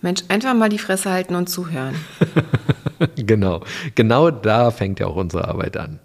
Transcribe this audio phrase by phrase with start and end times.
[0.00, 1.94] Mensch, einfach mal die Fresse halten und zuhören.
[3.16, 3.62] genau,
[3.94, 5.98] genau da fängt ja auch unsere Arbeit an.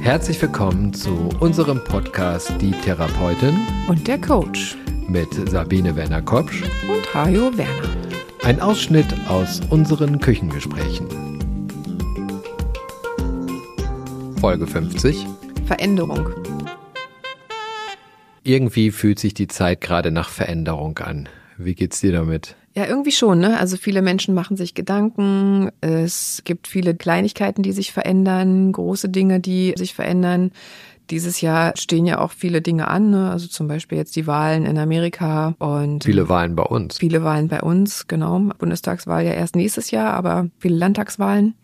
[0.00, 3.56] Herzlich willkommen zu unserem Podcast Die Therapeutin
[3.88, 7.96] und der Coach mit Sabine Werner-Kopsch und Hajo Werner.
[8.42, 11.06] Ein Ausschnitt aus unseren Küchengesprächen.
[14.40, 15.26] Folge 50
[15.68, 16.30] Veränderung.
[18.42, 21.28] Irgendwie fühlt sich die Zeit gerade nach Veränderung an.
[21.58, 22.56] Wie geht's dir damit?
[22.74, 23.58] Ja, irgendwie schon, ne?
[23.58, 25.70] Also viele Menschen machen sich Gedanken.
[25.82, 30.52] Es gibt viele Kleinigkeiten, die sich verändern, große Dinge, die sich verändern.
[31.10, 33.30] Dieses Jahr stehen ja auch viele Dinge an, ne?
[33.30, 36.98] also zum Beispiel jetzt die Wahlen in Amerika und viele Wahlen bei uns.
[36.98, 38.38] Viele Wahlen bei uns, genau.
[38.58, 41.54] Bundestagswahl ja erst nächstes Jahr, aber viele Landtagswahlen.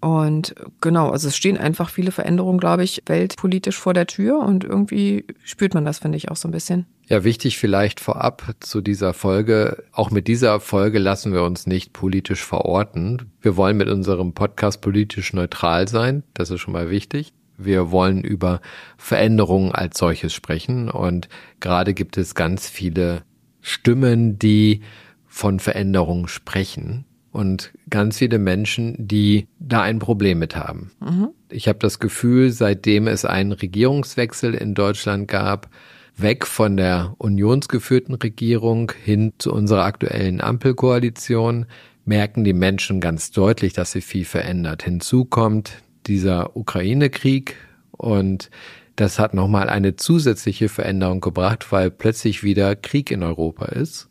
[0.00, 4.64] Und genau, also es stehen einfach viele Veränderungen, glaube ich, weltpolitisch vor der Tür und
[4.64, 6.86] irgendwie spürt man das, finde ich, auch so ein bisschen.
[7.06, 9.84] Ja, wichtig vielleicht vorab zu dieser Folge.
[9.92, 13.30] Auch mit dieser Folge lassen wir uns nicht politisch verorten.
[13.42, 16.22] Wir wollen mit unserem Podcast politisch neutral sein.
[16.32, 17.34] Das ist schon mal wichtig.
[17.58, 18.62] Wir wollen über
[18.96, 23.22] Veränderungen als solches sprechen und gerade gibt es ganz viele
[23.60, 24.80] Stimmen, die
[25.26, 30.90] von Veränderungen sprechen und ganz viele Menschen, die da ein Problem mit haben.
[31.00, 31.28] Mhm.
[31.48, 35.68] Ich habe das Gefühl, seitdem es einen Regierungswechsel in Deutschland gab,
[36.16, 41.66] weg von der unionsgeführten Regierung hin zu unserer aktuellen Ampelkoalition,
[42.04, 44.82] merken die Menschen ganz deutlich, dass sich viel verändert.
[44.82, 47.56] Hinzu kommt dieser Ukraine-Krieg
[47.92, 48.50] und
[48.96, 54.08] das hat nochmal eine zusätzliche Veränderung gebracht, weil plötzlich wieder Krieg in Europa ist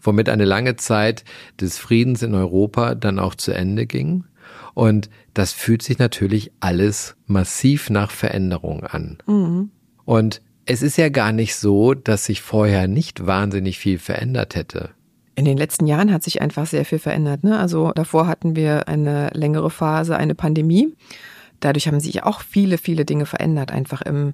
[0.00, 1.24] womit eine lange Zeit
[1.60, 4.24] des Friedens in Europa dann auch zu Ende ging.
[4.74, 9.18] Und das fühlt sich natürlich alles massiv nach Veränderung an.
[9.26, 9.70] Mhm.
[10.04, 14.90] Und es ist ja gar nicht so, dass sich vorher nicht wahnsinnig viel verändert hätte.
[15.34, 17.44] In den letzten Jahren hat sich einfach sehr viel verändert.
[17.44, 17.58] Ne?
[17.58, 20.94] Also davor hatten wir eine längere Phase, eine Pandemie.
[21.60, 24.32] Dadurch haben sich auch viele, viele Dinge verändert, einfach im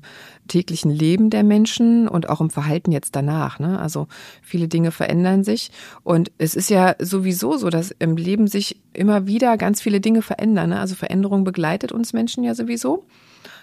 [0.49, 3.59] täglichen Leben der Menschen und auch im Verhalten jetzt danach.
[3.59, 3.79] Ne?
[3.79, 4.07] Also
[4.43, 5.71] viele Dinge verändern sich.
[6.05, 10.23] Und es ist ja sowieso so, dass im Leben sich immer wieder ganz viele Dinge
[10.23, 10.71] verändern.
[10.71, 10.81] Ne?
[10.81, 13.05] Also Veränderung begleitet uns Menschen ja sowieso.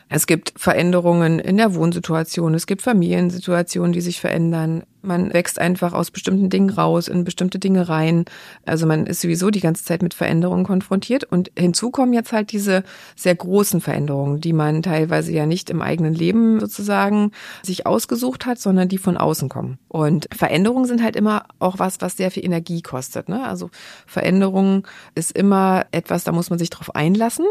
[0.09, 4.83] Es gibt Veränderungen in der Wohnsituation, es gibt Familiensituationen, die sich verändern.
[5.03, 8.25] Man wächst einfach aus bestimmten Dingen raus, in bestimmte Dinge rein.
[8.65, 11.25] Also man ist sowieso die ganze Zeit mit Veränderungen konfrontiert.
[11.25, 12.83] Und hinzu kommen jetzt halt diese
[13.15, 17.31] sehr großen Veränderungen, die man teilweise ja nicht im eigenen Leben sozusagen
[17.63, 19.77] sich ausgesucht hat, sondern die von außen kommen.
[19.89, 23.27] Und Veränderungen sind halt immer auch was, was sehr viel Energie kostet.
[23.27, 23.45] Ne?
[23.45, 23.69] Also
[24.07, 27.45] Veränderung ist immer etwas, da muss man sich drauf einlassen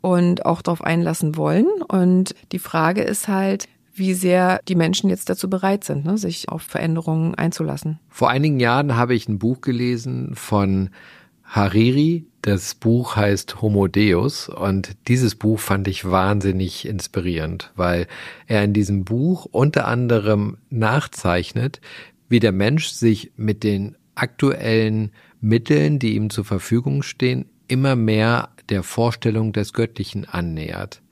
[0.00, 1.66] und auch darauf einlassen wollen.
[1.88, 3.66] Und die Frage ist halt,
[3.98, 7.98] wie sehr die Menschen jetzt dazu bereit sind, ne, sich auf Veränderungen einzulassen.
[8.08, 10.90] Vor einigen Jahren habe ich ein Buch gelesen von
[11.44, 12.26] Hariri.
[12.42, 18.06] Das Buch heißt Homo Deus und dieses Buch fand ich wahnsinnig inspirierend, weil
[18.46, 21.80] er in diesem Buch unter anderem nachzeichnet,
[22.28, 28.50] wie der Mensch sich mit den aktuellen Mitteln, die ihm zur Verfügung stehen, immer mehr
[28.68, 31.02] der Vorstellung des Göttlichen annähert.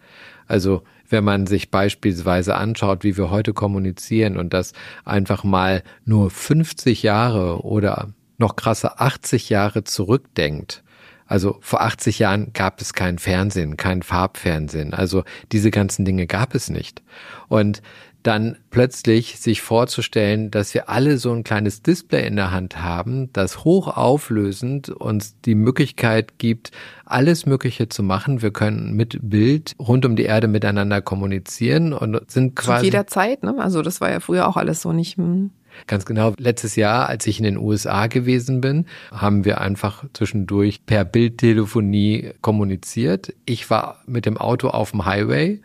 [0.47, 4.73] Also wenn man sich beispielsweise anschaut, wie wir heute kommunizieren und das
[5.05, 8.09] einfach mal nur 50 Jahre oder
[8.39, 10.83] noch krasser 80 Jahre zurückdenkt.
[11.27, 14.95] Also vor 80 Jahren gab es kein Fernsehen, kein Farbfernsehen.
[14.95, 17.03] Also diese ganzen Dinge gab es nicht.
[17.49, 17.83] Und
[18.27, 23.33] dann plötzlich sich vorzustellen, dass wir alle so ein kleines Display in der Hand haben,
[23.33, 26.73] das hochauflösend uns die Möglichkeit gibt,
[27.05, 28.43] alles Mögliche zu machen.
[28.43, 32.81] Wir können mit Bild rund um die Erde miteinander kommunizieren und sind quasi.
[32.81, 33.55] Zu jeder Zeit, ne?
[33.59, 35.17] Also das war ja früher auch alles so nicht.
[35.17, 35.51] Hm.
[35.87, 36.33] Ganz genau.
[36.39, 42.33] Letztes Jahr, als ich in den USA gewesen bin, haben wir einfach zwischendurch per Bildtelefonie
[42.41, 43.35] kommuniziert.
[43.45, 45.61] Ich war mit dem Auto auf dem Highway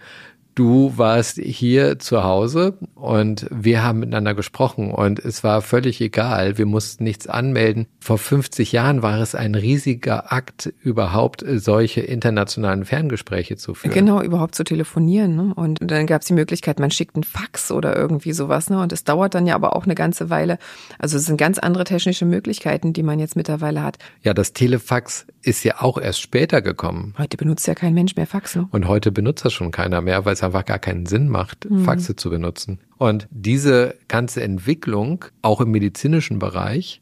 [0.55, 6.57] du warst hier zu Hause und wir haben miteinander gesprochen und es war völlig egal.
[6.57, 7.87] Wir mussten nichts anmelden.
[7.99, 13.93] Vor 50 Jahren war es ein riesiger Akt, überhaupt solche internationalen Ferngespräche zu führen.
[13.93, 15.35] Genau, überhaupt zu telefonieren.
[15.35, 15.53] Ne?
[15.55, 18.69] Und dann gab es die Möglichkeit, man schickt einen Fax oder irgendwie sowas.
[18.69, 18.81] Ne?
[18.81, 20.57] Und es dauert dann ja aber auch eine ganze Weile.
[20.99, 23.97] Also es sind ganz andere technische Möglichkeiten, die man jetzt mittlerweile hat.
[24.23, 27.13] Ja, das Telefax ist ja auch erst später gekommen.
[27.17, 28.55] Heute benutzt ja kein Mensch mehr Fax.
[28.55, 28.67] Ne?
[28.71, 31.83] Und heute benutzt das schon keiner mehr, weil es einfach gar keinen Sinn macht, mhm.
[31.83, 32.79] Faxe zu benutzen.
[32.97, 37.01] Und diese ganze Entwicklung, auch im medizinischen Bereich,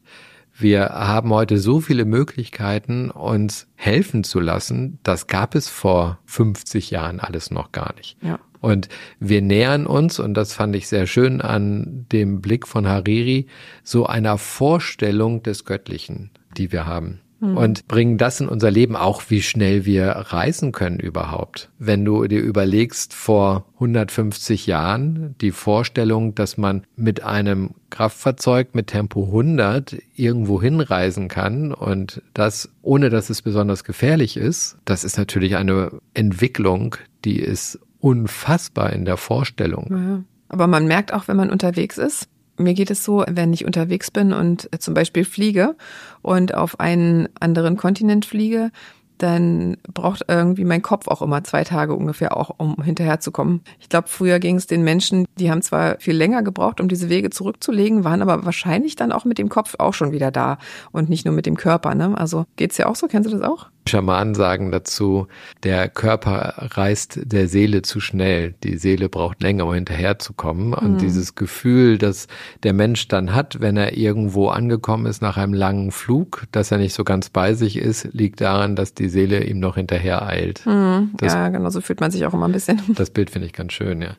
[0.54, 4.98] wir haben heute so viele Möglichkeiten, uns helfen zu lassen.
[5.02, 8.18] Das gab es vor 50 Jahren alles noch gar nicht.
[8.22, 8.38] Ja.
[8.60, 8.88] Und
[9.18, 13.46] wir nähern uns, und das fand ich sehr schön an dem Blick von Hariri,
[13.82, 17.20] so einer Vorstellung des Göttlichen, die wir haben.
[17.40, 17.56] Mhm.
[17.56, 21.70] Und bringen das in unser Leben auch, wie schnell wir reisen können überhaupt.
[21.78, 28.88] Wenn du dir überlegst, vor 150 Jahren die Vorstellung, dass man mit einem Kraftfahrzeug mit
[28.88, 35.18] Tempo 100 irgendwo hinreisen kann und das ohne dass es besonders gefährlich ist, das ist
[35.18, 39.86] natürlich eine Entwicklung, die ist unfassbar in der Vorstellung.
[39.90, 40.24] Ja.
[40.48, 42.28] Aber man merkt auch, wenn man unterwegs ist,
[42.60, 45.76] mir geht es so, wenn ich unterwegs bin und zum Beispiel fliege
[46.22, 48.70] und auf einen anderen Kontinent fliege,
[49.22, 53.60] dann braucht irgendwie mein Kopf auch immer zwei Tage ungefähr auch, um hinterherzukommen.
[53.78, 57.10] Ich glaube, früher ging es den Menschen, die haben zwar viel länger gebraucht, um diese
[57.10, 60.58] Wege zurückzulegen, waren aber wahrscheinlich dann auch mit dem Kopf auch schon wieder da
[60.90, 61.94] und nicht nur mit dem Körper.
[61.94, 62.16] Ne?
[62.16, 63.08] Also geht's ja auch so?
[63.08, 63.70] Kennst du das auch?
[63.88, 65.26] Schamanen sagen dazu,
[65.62, 68.54] der Körper reist der Seele zu schnell.
[68.62, 70.74] Die Seele braucht länger, um hinterherzukommen.
[70.74, 70.98] Und mhm.
[70.98, 72.28] dieses Gefühl, das
[72.62, 76.78] der Mensch dann hat, wenn er irgendwo angekommen ist nach einem langen Flug, dass er
[76.78, 80.64] nicht so ganz bei sich ist, liegt daran, dass die Seele ihm noch hinterher eilt.
[80.66, 81.12] Mhm.
[81.20, 82.80] ja, genau so fühlt man sich auch immer ein bisschen.
[83.00, 84.16] Das Bild finde ich ganz schön, ja.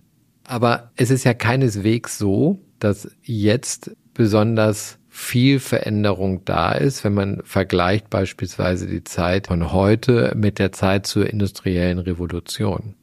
[0.47, 7.41] Aber es ist ja keineswegs so, dass jetzt besonders viel Veränderung da ist, wenn man
[7.43, 12.95] vergleicht beispielsweise die Zeit von heute mit der Zeit zur industriellen Revolution.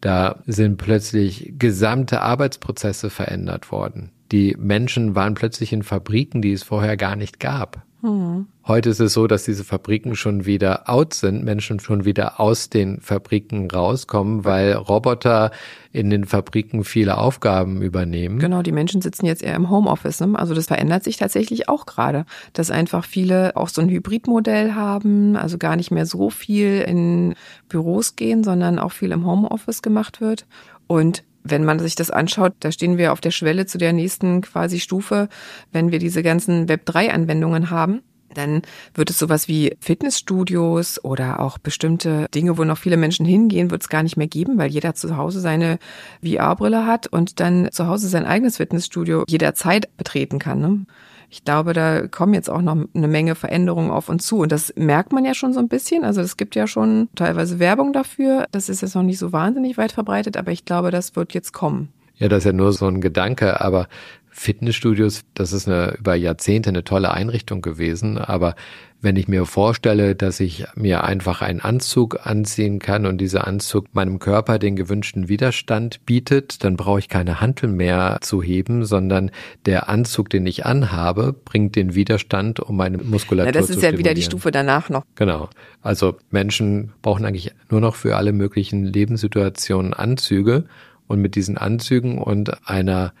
[0.00, 4.12] Da sind plötzlich gesamte Arbeitsprozesse verändert worden.
[4.30, 7.82] Die Menschen waren plötzlich in Fabriken, die es vorher gar nicht gab.
[8.02, 8.46] Mhm.
[8.66, 12.70] Heute ist es so, dass diese Fabriken schon wieder out sind, Menschen schon wieder aus
[12.70, 15.50] den Fabriken rauskommen, weil Roboter
[15.92, 18.38] in den Fabriken viele Aufgaben übernehmen.
[18.38, 20.20] Genau, die Menschen sitzen jetzt eher im Homeoffice.
[20.20, 20.38] Ne?
[20.38, 25.36] Also das verändert sich tatsächlich auch gerade, dass einfach viele auch so ein Hybridmodell haben,
[25.36, 27.34] also gar nicht mehr so viel in
[27.68, 30.46] Büros gehen, sondern auch viel im Homeoffice gemacht wird.
[30.86, 34.42] Und wenn man sich das anschaut, da stehen wir auf der Schwelle zu der nächsten
[34.42, 35.28] quasi Stufe,
[35.72, 38.02] wenn wir diese ganzen Web3-Anwendungen haben.
[38.34, 38.62] Dann
[38.94, 43.82] wird es sowas wie Fitnessstudios oder auch bestimmte Dinge, wo noch viele Menschen hingehen, wird
[43.82, 45.78] es gar nicht mehr geben, weil jeder zu Hause seine
[46.22, 50.60] VR-Brille hat und dann zu Hause sein eigenes Fitnessstudio jederzeit betreten kann.
[50.60, 50.86] Ne?
[51.30, 54.40] Ich glaube, da kommen jetzt auch noch eine Menge Veränderungen auf uns zu.
[54.40, 56.04] Und das merkt man ja schon so ein bisschen.
[56.04, 58.46] Also es gibt ja schon teilweise Werbung dafür.
[58.50, 61.52] Das ist jetzt noch nicht so wahnsinnig weit verbreitet, aber ich glaube, das wird jetzt
[61.52, 61.92] kommen.
[62.16, 63.88] Ja, das ist ja nur so ein Gedanke, aber
[64.30, 68.54] Fitnessstudios, das ist eine, über Jahrzehnte eine tolle Einrichtung gewesen, aber
[69.02, 73.94] wenn ich mir vorstelle, dass ich mir einfach einen Anzug anziehen kann und dieser Anzug
[73.94, 79.30] meinem Körper den gewünschten Widerstand bietet, dann brauche ich keine Hantel mehr zu heben, sondern
[79.64, 83.82] der Anzug, den ich anhabe, bringt den Widerstand, um meine Muskulatur zu ja, Das ist
[83.82, 85.04] ja wieder die Stufe danach noch.
[85.14, 85.48] Genau.
[85.80, 90.64] Also Menschen brauchen eigentlich nur noch für alle möglichen Lebenssituationen Anzüge
[91.06, 93.14] und mit diesen Anzügen und einer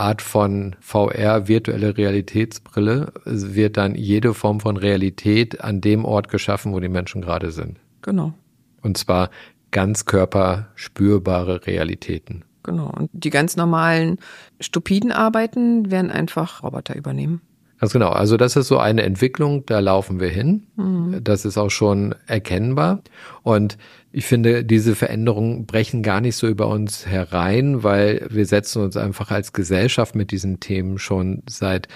[0.00, 6.72] Art von VR, virtuelle Realitätsbrille, wird dann jede Form von Realität an dem Ort geschaffen,
[6.72, 7.78] wo die Menschen gerade sind.
[8.00, 8.32] Genau.
[8.80, 9.28] Und zwar
[9.70, 12.44] ganz körperspürbare Realitäten.
[12.62, 12.90] Genau.
[12.96, 14.18] Und die ganz normalen
[14.58, 17.42] stupiden Arbeiten werden einfach Roboter übernehmen.
[17.80, 18.10] Ganz genau.
[18.10, 20.66] Also das ist so eine Entwicklung, da laufen wir hin.
[20.76, 21.24] Mhm.
[21.24, 23.02] Das ist auch schon erkennbar.
[23.42, 23.78] Und
[24.12, 28.98] ich finde, diese Veränderungen brechen gar nicht so über uns herein, weil wir setzen uns
[28.98, 31.88] einfach als Gesellschaft mit diesen Themen schon seit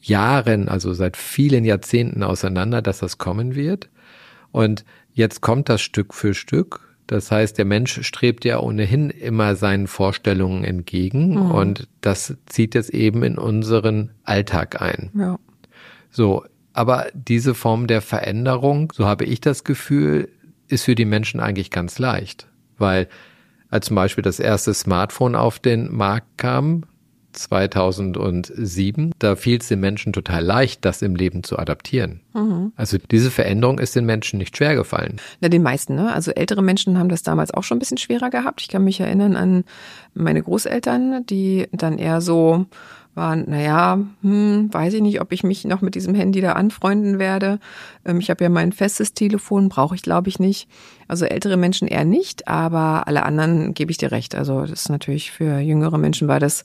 [0.00, 3.90] Jahren, also seit vielen Jahrzehnten auseinander, dass das kommen wird.
[4.52, 6.89] Und jetzt kommt das Stück für Stück.
[7.10, 11.50] Das heißt, der Mensch strebt ja ohnehin immer seinen Vorstellungen entgegen mhm.
[11.50, 15.10] und das zieht jetzt eben in unseren Alltag ein.
[15.14, 15.36] Ja.
[16.12, 20.28] So, aber diese Form der Veränderung, so habe ich das Gefühl,
[20.68, 22.46] ist für die Menschen eigentlich ganz leicht,
[22.78, 23.08] weil
[23.70, 26.84] als zum Beispiel das erste Smartphone auf den Markt kam,
[27.32, 32.20] 2007, da fiel es den Menschen total leicht, das im Leben zu adaptieren.
[32.34, 32.72] Mhm.
[32.76, 35.16] Also diese Veränderung ist den Menschen nicht schwer gefallen.
[35.40, 36.12] Na, den meisten, ne?
[36.12, 38.60] Also ältere Menschen haben das damals auch schon ein bisschen schwerer gehabt.
[38.60, 39.64] Ich kann mich erinnern an
[40.14, 42.66] meine Großeltern, die dann eher so
[43.14, 47.18] waren, naja, hm, weiß ich nicht, ob ich mich noch mit diesem Handy da anfreunden
[47.18, 47.58] werde.
[48.04, 50.68] Ähm, ich habe ja mein festes Telefon, brauche ich glaube ich nicht.
[51.08, 54.34] Also ältere Menschen eher nicht, aber alle anderen gebe ich dir recht.
[54.34, 56.64] Also das ist natürlich für jüngere Menschen war das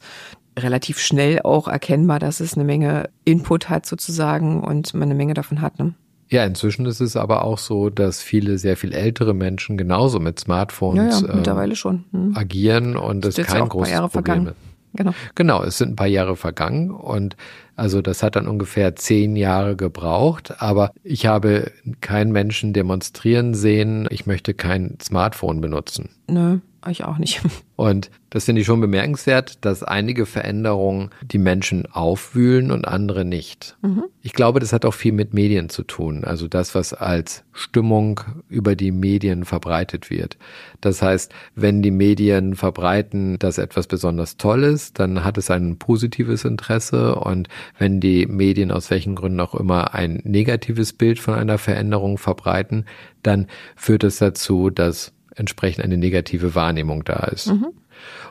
[0.58, 5.34] relativ schnell auch erkennbar, dass es eine Menge Input hat sozusagen und man eine Menge
[5.34, 5.80] davon hat.
[5.80, 5.94] Ne?
[6.30, 10.40] Ja, inzwischen ist es aber auch so, dass viele sehr viel ältere Menschen genauso mit
[10.40, 12.06] Smartphones ja, ja, mittlerweile äh, schon.
[12.12, 12.36] Hm.
[12.36, 14.52] agieren und das, ist kein großes Problem vergangen.
[14.98, 15.14] Genau.
[15.36, 17.36] genau, es sind ein paar Jahre vergangen und
[17.76, 24.08] also das hat dann ungefähr zehn Jahre gebraucht, aber ich habe keinen Menschen demonstrieren sehen,
[24.10, 26.12] ich möchte kein Smartphone benutzen.
[26.30, 26.60] Nö.
[26.92, 27.42] Ich auch nicht.
[27.76, 33.78] Und das finde ich schon bemerkenswert, dass einige Veränderungen die Menschen aufwühlen und andere nicht.
[33.82, 34.06] Mhm.
[34.22, 36.24] Ich glaube, das hat auch viel mit Medien zu tun.
[36.24, 40.38] Also das, was als Stimmung über die Medien verbreitet wird.
[40.82, 45.78] Das heißt, wenn die Medien verbreiten, dass etwas besonders toll ist, dann hat es ein
[45.78, 47.16] positives Interesse.
[47.16, 52.18] Und wenn die Medien aus welchen Gründen auch immer ein negatives Bild von einer Veränderung
[52.18, 52.86] verbreiten,
[53.22, 57.48] dann führt es dazu, dass entsprechend eine negative Wahrnehmung da ist.
[57.48, 57.68] Mhm.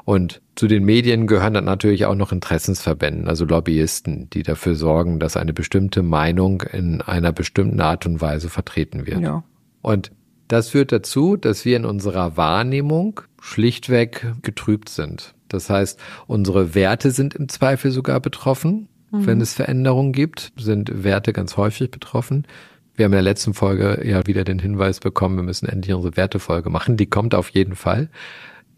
[0.05, 5.19] Und zu den Medien gehören dann natürlich auch noch Interessensverbänden, also Lobbyisten, die dafür sorgen,
[5.19, 9.21] dass eine bestimmte Meinung in einer bestimmten Art und Weise vertreten wird.
[9.21, 9.45] Ja.
[9.81, 10.13] Und
[10.49, 15.35] das führt dazu, dass wir in unserer Wahrnehmung schlichtweg getrübt sind.
[15.49, 18.89] Das heißt, unsere Werte sind im Zweifel sogar betroffen.
[19.11, 19.27] Mhm.
[19.27, 22.47] Wenn es Veränderungen gibt, sind Werte ganz häufig betroffen.
[22.97, 26.17] Wir haben in der letzten Folge ja wieder den Hinweis bekommen, wir müssen endlich unsere
[26.17, 26.97] Wertefolge machen.
[26.97, 28.09] Die kommt auf jeden Fall.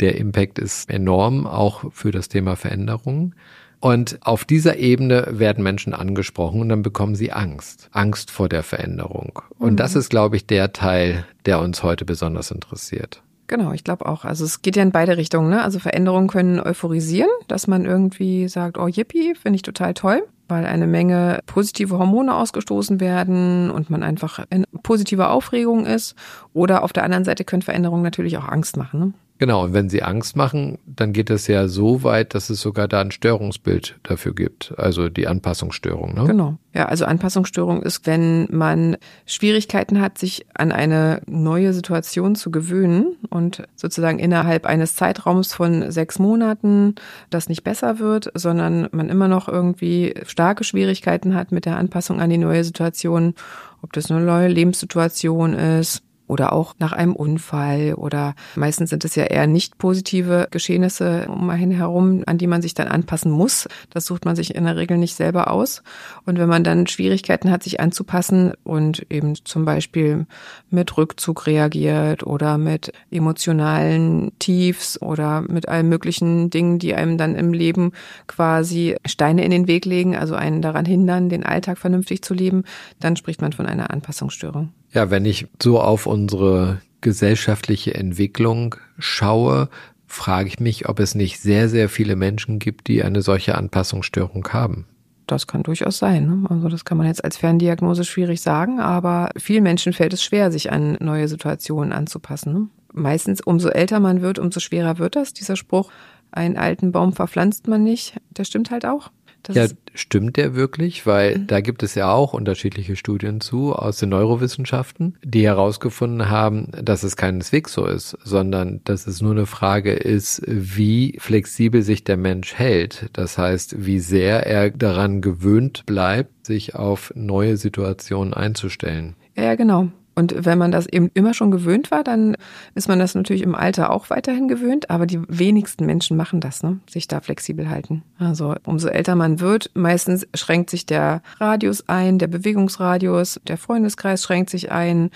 [0.00, 3.35] Der Impact ist enorm, auch für das Thema Veränderung.
[3.78, 7.90] Und auf dieser Ebene werden Menschen angesprochen und dann bekommen sie Angst.
[7.92, 9.42] Angst vor der Veränderung.
[9.58, 9.76] Und mhm.
[9.76, 13.23] das ist, glaube ich, der Teil, der uns heute besonders interessiert.
[13.49, 14.25] Genau, ich glaube auch.
[14.25, 15.50] Also es geht ja in beide Richtungen.
[15.50, 15.62] Ne?
[15.62, 20.66] Also Veränderungen können euphorisieren, dass man irgendwie sagt, oh yippie, finde ich total toll weil
[20.66, 26.14] eine Menge positive Hormone ausgestoßen werden und man einfach in positiver Aufregung ist.
[26.52, 29.00] Oder auf der anderen Seite können Veränderungen natürlich auch Angst machen.
[29.00, 29.12] Ne?
[29.38, 32.88] Genau, und wenn sie Angst machen, dann geht es ja so weit, dass es sogar
[32.88, 36.14] da ein Störungsbild dafür gibt, also die Anpassungsstörung.
[36.14, 36.25] Ne?
[36.25, 36.57] Genau.
[36.73, 43.16] Ja, also Anpassungsstörung ist, wenn man Schwierigkeiten hat, sich an eine neue Situation zu gewöhnen
[43.28, 46.95] und sozusagen innerhalb eines Zeitraums von sechs Monaten
[47.31, 52.21] das nicht besser wird, sondern man immer noch irgendwie starke Schwierigkeiten hat mit der Anpassung
[52.21, 53.35] an die neue Situation,
[53.83, 59.14] ob das eine neue Lebenssituation ist, oder auch nach einem Unfall oder meistens sind es
[59.14, 63.68] ja eher nicht positive Geschehnisse um einen herum, an die man sich dann anpassen muss.
[63.90, 65.83] Das sucht man sich in der Regel nicht selber aus.
[66.25, 70.26] Und wenn man dann Schwierigkeiten hat, sich anzupassen und eben zum Beispiel
[70.71, 77.35] mit Rückzug reagiert oder mit emotionalen Tiefs oder mit allen möglichen Dingen, die einem dann
[77.35, 77.92] im Leben
[78.26, 82.64] quasi Steine in den Weg legen, also einen daran hindern, den Alltag vernünftig zu leben,
[83.00, 84.73] dann spricht man von einer Anpassungsstörung.
[84.96, 89.68] Ja, wenn ich so auf unsere gesellschaftliche Entwicklung schaue,
[90.06, 94.48] frage ich mich, ob es nicht sehr, sehr viele Menschen gibt, die eine solche Anpassungsstörung
[94.54, 94.86] haben.
[95.26, 96.26] Das kann durchaus sein.
[96.26, 96.48] Ne?
[96.48, 100.50] Also das kann man jetzt als Ferndiagnose schwierig sagen, aber vielen Menschen fällt es schwer,
[100.50, 102.52] sich an neue Situationen anzupassen.
[102.54, 102.68] Ne?
[102.94, 105.34] Meistens, umso älter man wird, umso schwerer wird das.
[105.34, 105.90] Dieser Spruch,
[106.32, 109.10] einen alten Baum verpflanzt man nicht, der stimmt halt auch.
[109.46, 111.06] Das ja, stimmt der wirklich?
[111.06, 111.46] Weil mhm.
[111.46, 117.02] da gibt es ja auch unterschiedliche Studien zu aus den Neurowissenschaften, die herausgefunden haben, dass
[117.02, 122.16] es keineswegs so ist, sondern dass es nur eine Frage ist, wie flexibel sich der
[122.16, 123.08] Mensch hält.
[123.12, 129.14] Das heißt, wie sehr er daran gewöhnt bleibt, sich auf neue Situationen einzustellen.
[129.36, 129.88] Ja, genau.
[130.18, 132.38] Und wenn man das eben immer schon gewöhnt war, dann
[132.75, 134.88] ist man das natürlich im Alter auch weiterhin gewöhnt.
[134.88, 136.80] Aber die wenigsten Menschen machen das, ne?
[136.88, 138.02] sich da flexibel halten.
[138.18, 144.23] Also umso älter man wird, meistens schränkt sich der Radius ein, der Bewegungsradius, der Freundeskreis
[144.23, 145.11] schränkt sich ein.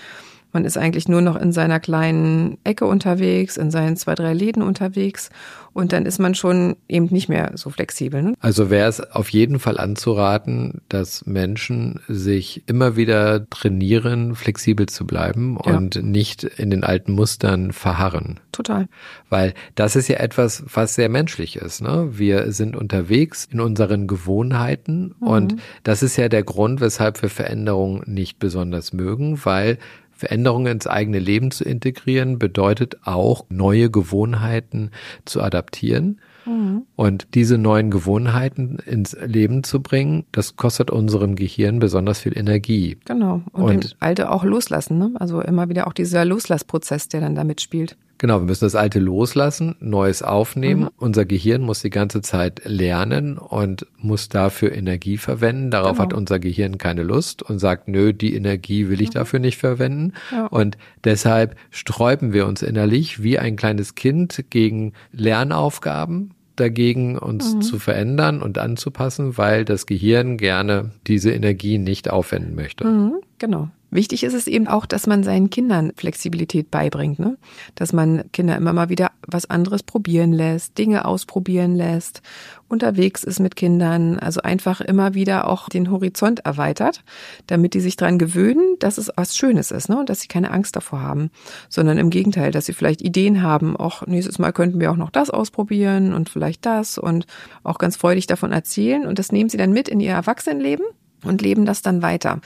[0.51, 4.61] Man ist eigentlich nur noch in seiner kleinen Ecke unterwegs, in seinen zwei, drei Läden
[4.61, 5.29] unterwegs
[5.73, 8.21] und dann ist man schon eben nicht mehr so flexibel.
[8.21, 8.33] Ne?
[8.39, 15.07] Also wäre es auf jeden Fall anzuraten, dass Menschen sich immer wieder trainieren, flexibel zu
[15.07, 15.77] bleiben ja.
[15.77, 18.39] und nicht in den alten Mustern verharren.
[18.51, 18.87] Total.
[19.29, 21.81] Weil das ist ja etwas, was sehr menschlich ist.
[21.81, 22.09] Ne?
[22.11, 25.27] Wir sind unterwegs in unseren Gewohnheiten mhm.
[25.27, 29.77] und das ist ja der Grund, weshalb wir Veränderungen nicht besonders mögen, weil
[30.21, 34.91] Veränderungen ins eigene Leben zu integrieren, bedeutet auch neue Gewohnheiten
[35.25, 36.21] zu adaptieren.
[36.45, 36.83] Mhm.
[36.95, 42.97] Und diese neuen Gewohnheiten ins Leben zu bringen, das kostet unserem Gehirn besonders viel Energie.
[43.05, 43.41] Genau.
[43.51, 44.99] Und, und alte auch loslassen.
[44.99, 45.11] Ne?
[45.15, 47.97] Also immer wieder auch dieser Loslassprozess, der dann damit spielt.
[48.21, 50.83] Genau, wir müssen das Alte loslassen, Neues aufnehmen.
[50.83, 50.89] Mhm.
[50.97, 55.71] Unser Gehirn muss die ganze Zeit lernen und muss dafür Energie verwenden.
[55.71, 56.03] Darauf genau.
[56.03, 59.13] hat unser Gehirn keine Lust und sagt, nö, die Energie will ich mhm.
[59.13, 60.13] dafür nicht verwenden.
[60.31, 60.45] Ja.
[60.45, 67.61] Und deshalb sträuben wir uns innerlich wie ein kleines Kind gegen Lernaufgaben, dagegen, uns mhm.
[67.63, 72.85] zu verändern und anzupassen, weil das Gehirn gerne diese Energie nicht aufwenden möchte.
[72.85, 73.71] Mhm, genau.
[73.93, 77.37] Wichtig ist es eben auch, dass man seinen Kindern Flexibilität beibringt, ne?
[77.75, 82.21] dass man Kinder immer mal wieder was anderes probieren lässt, Dinge ausprobieren lässt,
[82.69, 87.03] unterwegs ist mit Kindern, also einfach immer wieder auch den Horizont erweitert,
[87.47, 89.99] damit die sich dran gewöhnen, dass es was Schönes ist ne?
[89.99, 91.29] und dass sie keine Angst davor haben,
[91.67, 95.11] sondern im Gegenteil, dass sie vielleicht Ideen haben, auch nächstes Mal könnten wir auch noch
[95.11, 97.25] das ausprobieren und vielleicht das und
[97.63, 100.85] auch ganz freudig davon erzählen und das nehmen sie dann mit in ihr Erwachsenenleben
[101.23, 102.39] und leben das dann weiter.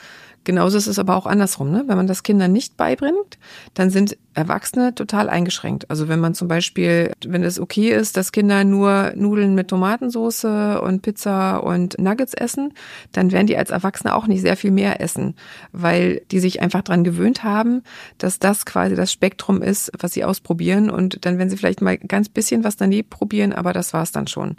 [0.46, 1.72] Genauso ist es aber auch andersrum.
[1.72, 1.82] Ne?
[1.88, 3.36] Wenn man das Kindern nicht beibringt,
[3.74, 5.90] dann sind Erwachsene total eingeschränkt.
[5.90, 10.44] Also wenn man zum Beispiel, wenn es okay ist, dass Kinder nur Nudeln mit Tomatensauce
[10.44, 12.74] und Pizza und Nuggets essen,
[13.10, 15.34] dann werden die als Erwachsene auch nicht sehr viel mehr essen,
[15.72, 17.82] weil die sich einfach dran gewöhnt haben,
[18.18, 20.90] dass das quasi das Spektrum ist, was sie ausprobieren.
[20.90, 24.28] Und dann, wenn sie vielleicht mal ganz bisschen was daneben probieren, aber das war's dann
[24.28, 24.54] schon.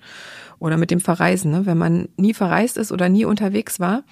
[0.60, 1.66] Oder mit dem Verreisen, ne?
[1.66, 4.04] wenn man nie verreist ist oder nie unterwegs war,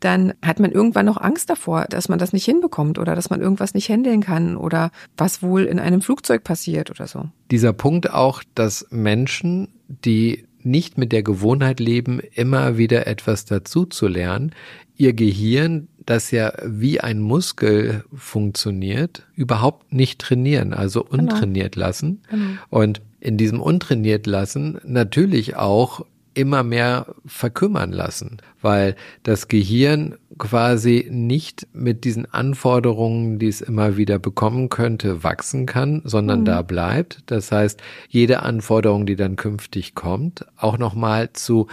[0.00, 3.40] dann hat man irgendwann noch Angst davor, dass man das nicht hinbekommt oder dass man
[3.40, 7.28] irgendwas nicht handeln kann oder was wohl in einem Flugzeug passiert oder so.
[7.50, 13.84] Dieser Punkt auch, dass Menschen, die nicht mit der Gewohnheit leben, immer wieder etwas dazu
[13.84, 14.52] zu lernen,
[14.96, 21.22] ihr Gehirn, das ja wie ein Muskel funktioniert, überhaupt nicht trainieren, also genau.
[21.22, 21.86] untrainiert genau.
[21.86, 22.22] lassen.
[22.30, 22.44] Genau.
[22.70, 31.08] Und in diesem untrainiert lassen natürlich auch immer mehr verkümmern lassen, weil das Gehirn quasi
[31.10, 36.44] nicht mit diesen Anforderungen, die es immer wieder bekommen könnte, wachsen kann, sondern mhm.
[36.44, 37.22] da bleibt.
[37.26, 41.68] Das heißt, jede Anforderung, die dann künftig kommt, auch nochmal zu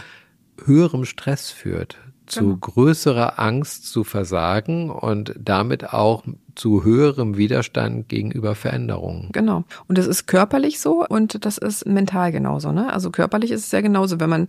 [0.63, 2.57] höherem Stress führt, zu genau.
[2.57, 6.23] größerer Angst zu versagen und damit auch
[6.55, 9.29] zu höherem Widerstand gegenüber Veränderungen.
[9.31, 9.63] Genau.
[9.87, 12.71] Und das ist körperlich so und das ist mental genauso.
[12.71, 12.91] Ne?
[12.91, 14.47] Also körperlich ist es ja genauso, wenn man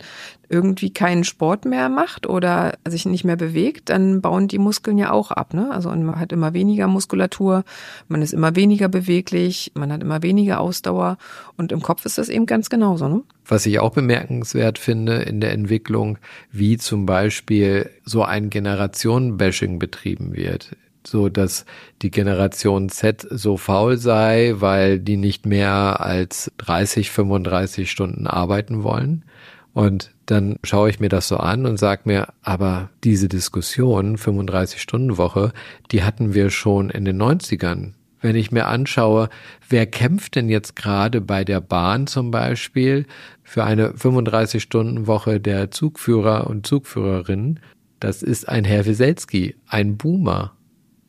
[0.49, 5.11] irgendwie keinen Sport mehr macht oder sich nicht mehr bewegt, dann bauen die Muskeln ja
[5.11, 5.53] auch ab.
[5.53, 5.71] Ne?
[5.71, 7.63] Also man hat immer weniger Muskulatur,
[8.07, 11.17] man ist immer weniger beweglich, man hat immer weniger Ausdauer
[11.57, 13.07] und im Kopf ist das eben ganz genauso.
[13.07, 13.23] Ne?
[13.45, 16.17] Was ich auch bemerkenswert finde in der Entwicklung,
[16.51, 20.75] wie zum Beispiel so ein Generationenbashing betrieben wird
[21.07, 21.65] so dass
[22.01, 28.83] die Generation Z so faul sei, weil die nicht mehr als 30, 35 Stunden arbeiten
[28.83, 29.25] wollen.
[29.73, 34.81] Und dann schaue ich mir das so an und sage mir, aber diese Diskussion, 35
[34.81, 35.51] Stunden Woche,
[35.91, 37.93] die hatten wir schon in den 90ern.
[38.21, 39.29] Wenn ich mir anschaue,
[39.67, 43.05] wer kämpft denn jetzt gerade bei der Bahn zum Beispiel
[43.43, 47.59] für eine 35 Stunden Woche der Zugführer und Zugführerinnen,
[47.99, 50.55] das ist ein Herr Wieselski, ein Boomer.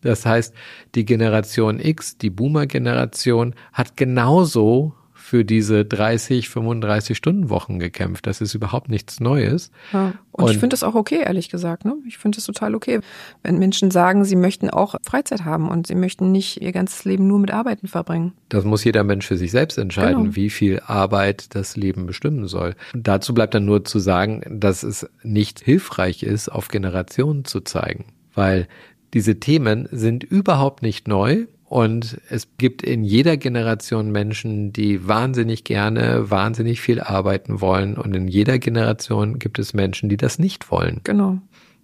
[0.05, 0.55] Das heißt,
[0.95, 8.27] die Generation X, die Boomer-Generation, hat genauso für diese 30, 35 Stunden Wochen gekämpft.
[8.27, 9.71] Das ist überhaupt nichts Neues.
[9.90, 10.12] Ja.
[10.33, 11.87] Und, und ich finde das auch okay, ehrlich gesagt.
[11.87, 11.95] Ne?
[12.07, 13.01] Ich finde es total okay,
[13.43, 17.27] wenn Menschen sagen, sie möchten auch Freizeit haben und sie möchten nicht ihr ganzes Leben
[17.27, 18.35] nur mit Arbeiten verbringen.
[18.51, 20.37] Das muss jeder Mensch für sich selbst entscheiden, genau.
[20.37, 22.77] wie viel Arbeit das Leben bestimmen soll.
[22.93, 27.62] Und dazu bleibt dann nur zu sagen, dass es nicht hilfreich ist, auf Generationen zu
[27.62, 28.05] zeigen.
[28.35, 28.69] Weil
[29.14, 31.46] diese Themen sind überhaupt nicht neu.
[31.64, 37.96] Und es gibt in jeder Generation Menschen, die wahnsinnig gerne, wahnsinnig viel arbeiten wollen.
[37.96, 41.00] Und in jeder Generation gibt es Menschen, die das nicht wollen.
[41.05, 41.38] Genau.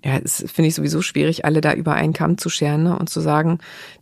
[0.05, 2.99] Ja, es finde ich sowieso schwierig, alle da über einen Kamm zu scheren ne?
[2.99, 3.59] und zu sagen,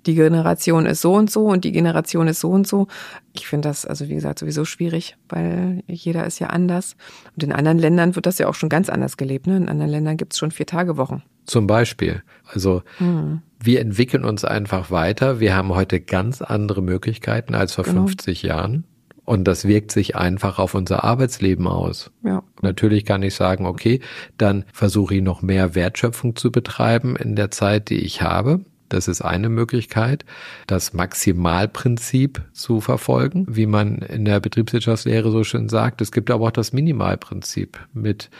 [0.07, 2.87] die Generation ist so und so und die Generation ist so und so.
[3.33, 6.97] Ich finde das, also wie gesagt, sowieso schwierig, weil jeder ist ja anders.
[7.35, 9.49] Und in anderen Ländern wird das ja auch schon ganz anders gelebt.
[9.49, 9.57] Ne?
[9.57, 11.23] In anderen Ländern gibt es schon Vier-Tage-Wochen.
[11.47, 12.23] Zum Beispiel.
[12.45, 13.41] Also hm.
[13.59, 15.41] wir entwickeln uns einfach weiter.
[15.41, 18.07] Wir haben heute ganz andere Möglichkeiten als vor genau.
[18.07, 18.85] 50 Jahren.
[19.29, 22.11] Und das wirkt sich einfach auf unser Arbeitsleben aus.
[22.25, 22.43] Ja.
[22.62, 24.01] Natürlich kann ich sagen, okay,
[24.38, 28.61] dann versuche ich noch mehr Wertschöpfung zu betreiben in der Zeit, die ich habe.
[28.88, 30.25] Das ist eine Möglichkeit,
[30.67, 36.01] das Maximalprinzip zu verfolgen, wie man in der Betriebswirtschaftslehre so schön sagt.
[36.01, 38.31] Es gibt aber auch das Minimalprinzip mit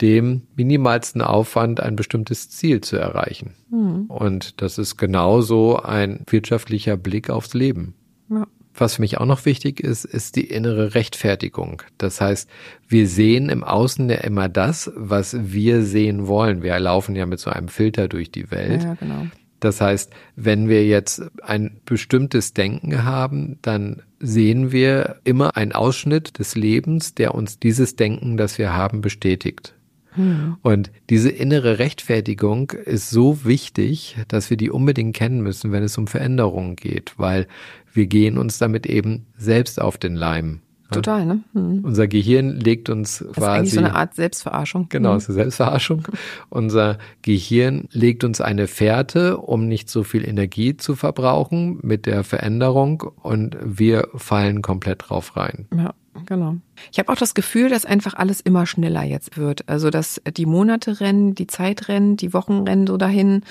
[0.00, 3.54] dem minimalsten Aufwand ein bestimmtes Ziel zu erreichen.
[3.70, 4.06] Mhm.
[4.06, 7.94] Und das ist genauso ein wirtschaftlicher Blick aufs Leben.
[8.28, 8.48] Ja.
[8.74, 11.82] Was für mich auch noch wichtig ist, ist die innere Rechtfertigung.
[11.98, 12.48] Das heißt,
[12.88, 16.62] wir sehen im Außen ja immer das, was wir sehen wollen.
[16.62, 18.82] Wir laufen ja mit so einem Filter durch die Welt.
[18.82, 19.26] Ja, genau.
[19.60, 26.40] Das heißt, wenn wir jetzt ein bestimmtes Denken haben, dann sehen wir immer einen Ausschnitt
[26.40, 29.74] des Lebens, der uns dieses Denken, das wir haben, bestätigt.
[30.14, 30.56] Hm.
[30.62, 35.96] Und diese innere Rechtfertigung ist so wichtig, dass wir die unbedingt kennen müssen, wenn es
[35.98, 37.46] um Veränderungen geht, weil
[37.92, 40.60] wir gehen uns damit eben selbst auf den Leim.
[40.92, 41.40] Total, ne?
[41.52, 41.80] Mhm.
[41.84, 43.32] Unser Gehirn legt uns quasi.
[43.34, 44.86] Das ist eigentlich so eine Art Selbstverarschung.
[44.88, 45.18] Genau, mhm.
[45.18, 46.02] ist eine Selbstverarschung.
[46.50, 52.24] Unser Gehirn legt uns eine Fährte, um nicht so viel Energie zu verbrauchen mit der
[52.24, 55.66] Veränderung und wir fallen komplett drauf rein.
[55.74, 55.94] Ja.
[56.26, 56.56] Genau.
[56.90, 59.68] Ich habe auch das Gefühl, dass einfach alles immer schneller jetzt wird.
[59.68, 63.42] Also dass die Monate rennen, die Zeit rennen, die Wochen rennen so dahin.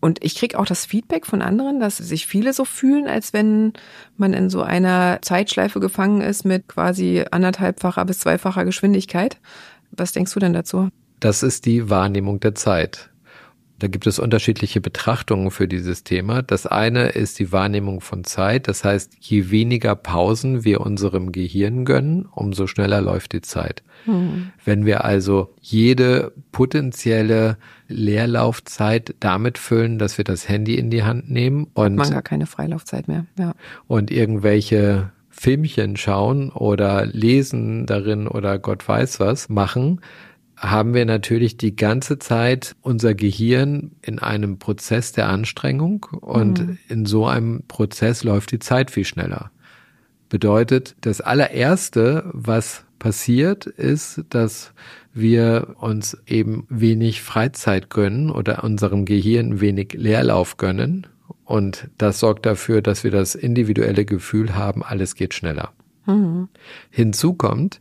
[0.00, 3.72] Und ich krieg auch das Feedback von anderen, dass sich viele so fühlen, als wenn
[4.16, 9.38] man in so einer Zeitschleife gefangen ist mit quasi anderthalbfacher bis zweifacher Geschwindigkeit.
[9.90, 10.88] Was denkst du denn dazu?
[11.20, 13.10] Das ist die Wahrnehmung der Zeit.
[13.78, 16.42] Da gibt es unterschiedliche Betrachtungen für dieses Thema.
[16.42, 18.66] Das eine ist die Wahrnehmung von Zeit.
[18.66, 23.84] Das heißt, je weniger Pausen wir unserem Gehirn gönnen, umso schneller läuft die Zeit.
[24.06, 24.50] Mhm.
[24.64, 31.30] Wenn wir also jede potenzielle Leerlaufzeit damit füllen, dass wir das Handy in die Hand
[31.30, 33.26] nehmen und man gar keine Freilaufzeit mehr.
[33.38, 33.54] Ja.
[33.86, 40.00] Und irgendwelche Filmchen schauen oder lesen darin oder Gott weiß was machen,
[40.60, 46.78] haben wir natürlich die ganze Zeit unser Gehirn in einem Prozess der Anstrengung und mhm.
[46.88, 49.50] in so einem Prozess läuft die Zeit viel schneller.
[50.28, 54.72] Bedeutet, das allererste, was passiert, ist, dass
[55.14, 61.06] wir uns eben wenig Freizeit gönnen oder unserem Gehirn wenig Leerlauf gönnen.
[61.44, 65.72] Und das sorgt dafür, dass wir das individuelle Gefühl haben, alles geht schneller.
[66.06, 66.48] Mhm.
[66.90, 67.80] Hinzu kommt,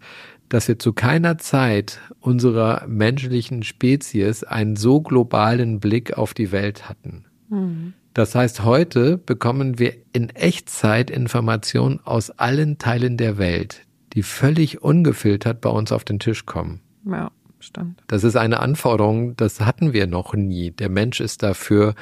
[0.49, 6.89] dass wir zu keiner Zeit unserer menschlichen Spezies einen so globalen Blick auf die Welt
[6.89, 7.25] hatten.
[7.49, 7.93] Mhm.
[8.13, 13.81] Das heißt, heute bekommen wir in Echtzeit Informationen aus allen Teilen der Welt,
[14.13, 16.81] die völlig ungefiltert bei uns auf den Tisch kommen.
[17.05, 17.29] Ja,
[17.59, 18.01] stimmt.
[18.07, 20.71] Das ist eine Anforderung, das hatten wir noch nie.
[20.71, 21.93] Der Mensch ist dafür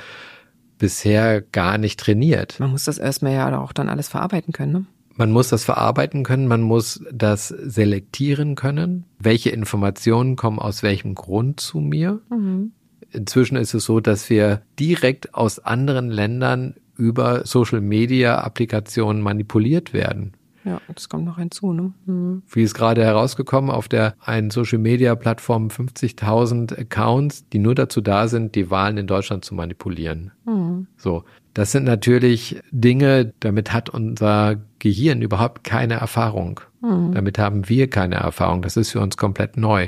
[0.77, 2.59] bisher gar nicht trainiert.
[2.59, 4.85] Man muss das erstmal ja auch dann alles verarbeiten können, ne?
[5.17, 9.05] Man muss das verarbeiten können, man muss das selektieren können.
[9.17, 12.21] Welche Informationen kommen aus welchem Grund zu mir?
[12.29, 12.73] Mhm.
[13.11, 19.93] Inzwischen ist es so, dass wir direkt aus anderen Ländern über Social Media Applikationen manipuliert
[19.93, 20.33] werden.
[20.65, 21.71] Ja, das kommt noch hinzu.
[21.73, 21.93] Ne?
[22.05, 22.41] Mhm.
[22.49, 28.01] Wie ist gerade herausgekommen, auf der einen Social Media Plattform 50.000 Accounts, die nur dazu
[28.01, 30.31] da sind, die Wahlen in Deutschland zu manipulieren.
[30.45, 30.87] Mhm.
[30.97, 31.23] So,
[31.55, 36.59] das sind natürlich Dinge, damit hat unser Gehirn überhaupt keine Erfahrung.
[36.81, 37.13] Mhm.
[37.13, 38.61] Damit haben wir keine Erfahrung.
[38.61, 39.87] Das ist für uns komplett neu.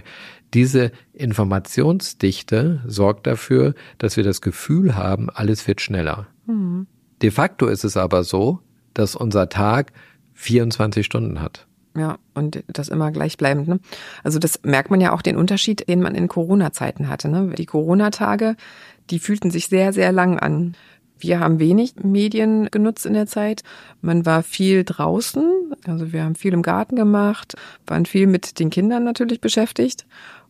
[0.53, 6.27] Diese Informationsdichte sorgt dafür, dass wir das Gefühl haben, alles wird schneller.
[6.45, 6.87] Mhm.
[7.21, 8.61] De facto ist es aber so,
[8.93, 9.91] dass unser Tag
[10.35, 11.67] 24 Stunden hat.
[11.97, 13.67] Ja, und das immer gleichbleibend.
[13.67, 13.79] Ne?
[14.23, 17.27] Also das merkt man ja auch den Unterschied, den man in Corona-Zeiten hatte.
[17.27, 17.55] Ne?
[17.57, 18.55] Die Corona-Tage,
[19.09, 20.75] die fühlten sich sehr, sehr lang an.
[21.19, 23.63] Wir haben wenig Medien genutzt in der Zeit.
[24.01, 28.69] Man war viel draußen, also wir haben viel im Garten gemacht, waren viel mit den
[28.69, 30.05] Kindern natürlich beschäftigt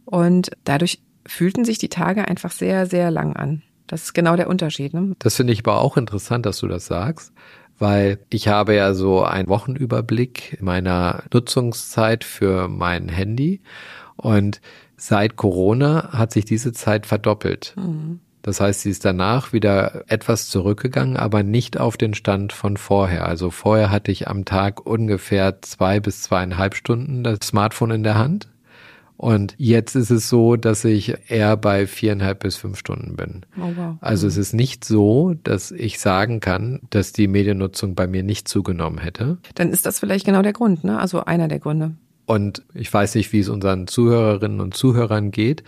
[0.05, 3.61] und dadurch fühlten sich die Tage einfach sehr, sehr lang an.
[3.87, 4.93] Das ist genau der Unterschied.
[4.93, 5.15] Ne?
[5.19, 7.31] Das finde ich aber auch interessant, dass du das sagst,
[7.79, 13.61] weil ich habe ja so einen Wochenüberblick meiner Nutzungszeit für mein Handy
[14.15, 14.61] und
[14.97, 17.75] seit Corona hat sich diese Zeit verdoppelt.
[17.77, 18.19] Mhm.
[18.47, 23.27] Das heißt, sie ist danach wieder etwas zurückgegangen, aber nicht auf den Stand von vorher.
[23.27, 28.15] Also vorher hatte ich am Tag ungefähr zwei bis zweieinhalb Stunden das Smartphone in der
[28.17, 28.47] Hand.
[29.17, 33.45] Und jetzt ist es so, dass ich eher bei viereinhalb bis fünf Stunden bin.
[33.57, 33.95] Oh wow.
[33.99, 38.47] Also es ist nicht so, dass ich sagen kann, dass die Mediennutzung bei mir nicht
[38.47, 39.39] zugenommen hätte.
[39.55, 40.97] Dann ist das vielleicht genau der Grund, ne?
[40.97, 41.95] Also einer der Gründe.
[42.25, 45.65] Und ich weiß nicht, wie es unseren Zuhörerinnen und Zuhörern geht.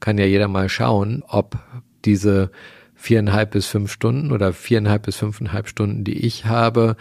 [0.00, 1.56] Kann ja jeder mal schauen, ob
[2.04, 2.50] diese
[2.94, 6.96] viereinhalb bis fünf Stunden oder viereinhalb bis fünfeinhalb Stunden, die ich habe,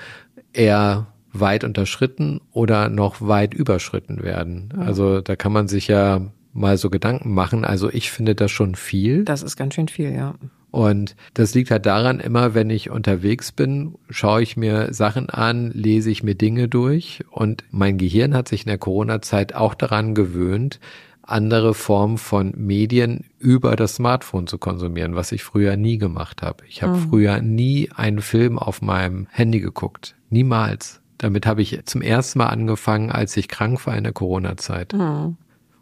[0.54, 4.74] eher weit unterschritten oder noch weit überschritten werden.
[4.76, 4.84] Ja.
[4.84, 6.22] Also da kann man sich ja
[6.54, 7.66] mal so Gedanken machen.
[7.66, 9.26] Also ich finde das schon viel.
[9.26, 10.36] Das ist ganz schön viel, ja.
[10.72, 15.72] Und das liegt halt daran, immer wenn ich unterwegs bin, schaue ich mir Sachen an,
[15.72, 20.14] lese ich mir Dinge durch und mein Gehirn hat sich in der Corona-Zeit auch daran
[20.14, 20.80] gewöhnt,
[21.32, 26.63] andere Formen von Medien über das Smartphone zu konsumieren, was ich früher nie gemacht habe.
[26.68, 27.10] Ich habe mhm.
[27.10, 30.15] früher nie einen Film auf meinem Handy geguckt.
[30.30, 31.02] Niemals.
[31.18, 34.94] Damit habe ich zum ersten Mal angefangen, als ich krank war in der Corona-Zeit.
[34.94, 35.38] Mhm.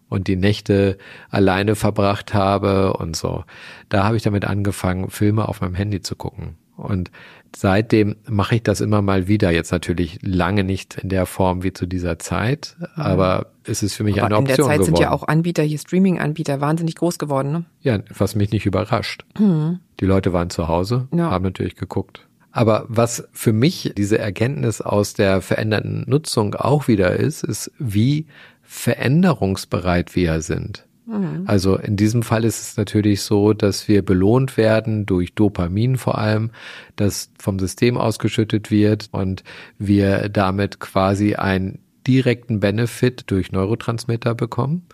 [0.09, 0.97] Und die Nächte
[1.29, 3.43] alleine verbracht habe und so.
[3.89, 6.55] Da habe ich damit angefangen, Filme auf meinem Handy zu gucken.
[6.77, 7.11] Und
[7.55, 9.51] seitdem mache ich das immer mal wieder.
[9.51, 13.01] Jetzt natürlich lange nicht in der Form wie zu dieser Zeit, mhm.
[13.01, 14.61] aber es ist für mich aber eine Option geworden.
[14.61, 14.95] In der Zeit geworden.
[14.95, 17.51] sind ja auch Anbieter, hier Streaming-Anbieter, wahnsinnig groß geworden.
[17.51, 17.65] Ne?
[17.81, 19.25] Ja, was mich nicht überrascht.
[19.39, 19.79] Mhm.
[19.99, 21.31] Die Leute waren zu Hause, ja.
[21.31, 22.27] haben natürlich geguckt.
[22.51, 28.25] Aber was für mich diese Erkenntnis aus der veränderten Nutzung auch wieder ist, ist, wie
[28.63, 30.86] veränderungsbereit wir sind.
[31.07, 31.43] Mhm.
[31.45, 36.17] Also in diesem Fall ist es natürlich so, dass wir belohnt werden durch Dopamin vor
[36.17, 36.51] allem,
[36.95, 39.43] das vom System ausgeschüttet wird und
[39.79, 44.85] wir damit quasi einen direkten Benefit durch Neurotransmitter bekommen.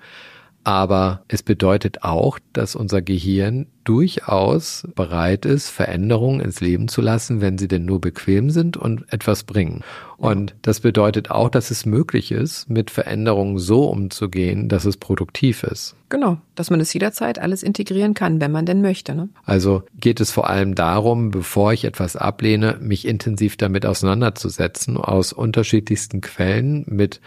[0.64, 7.42] Aber es bedeutet auch, dass unser Gehirn durchaus bereit ist, Veränderungen ins Leben zu lassen,
[7.42, 9.82] wenn sie denn nur bequem sind und etwas bringen.
[10.16, 15.64] Und das bedeutet auch, dass es möglich ist, mit Veränderungen so umzugehen, dass es produktiv
[15.64, 15.96] ist.
[16.08, 19.16] Genau, dass man es jederzeit alles integrieren kann, wenn man denn möchte.
[19.16, 19.28] Ne?
[19.44, 25.34] Also geht es vor allem darum, bevor ich etwas ablehne, mich intensiv damit auseinanderzusetzen, aus
[25.34, 27.20] unterschiedlichsten Quellen mit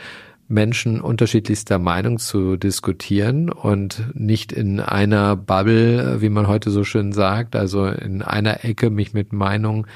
[0.48, 7.12] Menschen unterschiedlichster Meinung zu diskutieren und nicht in einer Bubble, wie man heute so schön
[7.12, 9.86] sagt, also in einer Ecke mich mit Meinung,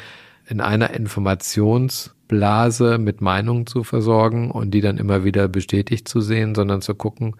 [0.49, 6.57] in einer Informationsblase mit Meinungen zu versorgen und die dann immer wieder bestätigt zu sehen,
[6.57, 7.37] sondern zu gucken,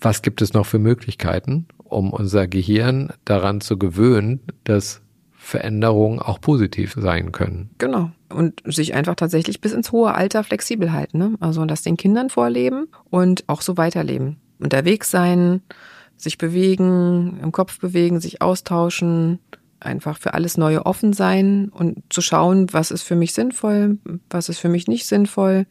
[0.00, 5.02] was gibt es noch für Möglichkeiten, um unser Gehirn daran zu gewöhnen, dass
[5.50, 7.70] Veränderungen auch positiv sein können.
[7.78, 11.18] Genau und sich einfach tatsächlich bis ins hohe Alter flexibel halten.
[11.18, 11.34] Ne?
[11.40, 14.36] Also das den Kindern vorleben und auch so weiterleben.
[14.58, 15.62] Unterwegs sein,
[16.16, 19.38] sich bewegen, im Kopf bewegen, sich austauschen,
[19.80, 24.48] einfach für alles Neue offen sein und zu schauen, was ist für mich sinnvoll, was
[24.48, 25.66] ist für mich nicht sinnvoll,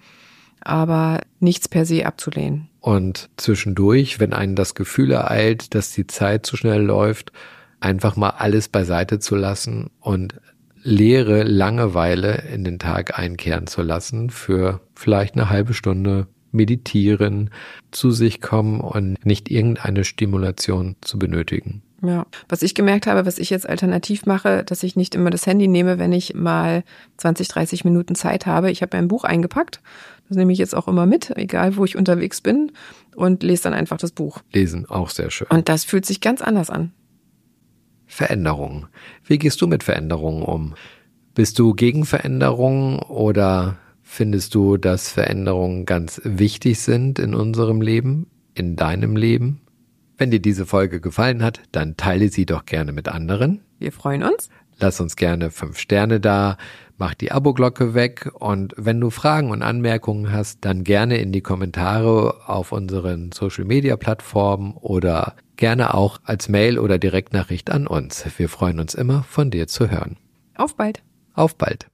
[0.62, 2.68] aber nichts per se abzulehnen.
[2.82, 7.32] Und zwischendurch, wenn einen das Gefühl ereilt, dass die Zeit zu schnell läuft,
[7.80, 10.36] einfach mal alles beiseite zu lassen und
[10.82, 17.52] leere Langeweile in den Tag einkehren zu lassen für vielleicht eine halbe Stunde meditieren,
[17.92, 21.84] zu sich kommen und nicht irgendeine Stimulation zu benötigen.
[22.02, 25.46] Ja, was ich gemerkt habe, was ich jetzt alternativ mache, dass ich nicht immer das
[25.46, 26.84] Handy nehme, wenn ich mal
[27.18, 28.72] 20, 30 Minuten Zeit habe.
[28.72, 29.82] Ich habe mir ein Buch eingepackt,
[30.30, 32.72] das nehme ich jetzt auch immer mit, egal wo ich unterwegs bin
[33.16, 34.40] und lese dann einfach das Buch.
[34.54, 35.48] Lesen, auch sehr schön.
[35.50, 36.94] Und das fühlt sich ganz anders an.
[38.10, 38.88] Veränderungen.
[39.24, 40.74] Wie gehst du mit Veränderungen um?
[41.36, 48.28] Bist du gegen Veränderungen oder findest du, dass Veränderungen ganz wichtig sind in unserem Leben,
[48.56, 49.62] in deinem Leben?
[50.18, 53.62] Wenn dir diese Folge gefallen hat, dann teile sie doch gerne mit anderen.
[53.78, 54.50] Wir freuen uns.
[54.80, 56.58] Lass uns gerne fünf Sterne da,
[56.98, 61.42] mach die Abo-Glocke weg und wenn du Fragen und Anmerkungen hast, dann gerne in die
[61.42, 68.26] Kommentare auf unseren Social-Media-Plattformen oder gerne auch als Mail oder Direktnachricht an uns.
[68.38, 70.18] Wir freuen uns immer, von dir zu hören.
[70.56, 71.04] Auf bald.
[71.36, 71.89] Auf bald.